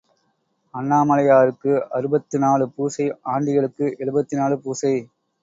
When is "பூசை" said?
2.75-3.05, 4.59-4.93